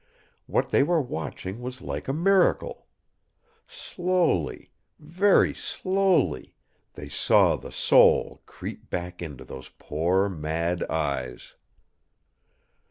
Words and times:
What 0.47 0.71
they 0.71 0.81
were 0.81 0.99
watching 0.99 1.61
was 1.61 1.79
like 1.79 2.07
a 2.07 2.11
miracle. 2.11 2.87
Slowly, 3.67 4.71
very 4.97 5.53
slowly, 5.53 6.55
they 6.93 7.07
saw 7.07 7.55
the 7.55 7.71
soul 7.71 8.41
creep 8.47 8.89
back 8.89 9.21
into 9.21 9.45
those 9.45 9.69
poor, 9.77 10.27
mad 10.27 10.81
eyes. 10.89 11.53